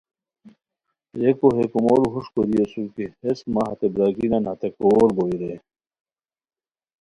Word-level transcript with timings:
ریکو 1.19 1.47
ہے 1.57 1.65
کومورو 1.71 2.05
ہوݰ 2.13 2.25
کوری 2.33 2.55
اسور 2.63 2.87
کی 2.93 3.05
ہیس 3.21 3.39
مہ 3.53 3.63
ہتے 3.69 3.87
برارگینیان 3.93 4.43
ہتے 4.49 4.67
کوور 4.77 5.09
بوئے 5.15 5.35
رے 5.41 5.53